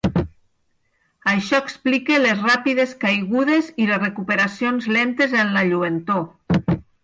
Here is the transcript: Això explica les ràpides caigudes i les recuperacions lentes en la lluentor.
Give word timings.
Això 1.33 1.59
explica 1.63 2.17
les 2.23 2.41
ràpides 2.47 2.97
caigudes 3.05 3.71
i 3.85 3.87
les 3.93 4.03
recuperacions 4.07 4.91
lentes 4.99 5.41
en 5.45 5.57
la 5.59 5.67
lluentor. 5.73 6.29